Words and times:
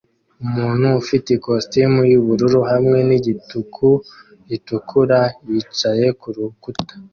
Umuntu 0.43 0.87
ufite 1.01 1.27
ikositimu 1.37 1.99
yubururu 2.11 2.59
hamwe 2.71 2.97
nigituku 3.07 3.87
gitukura 4.49 5.19
yicaye 5.49 6.05
kurukuta 6.19 6.93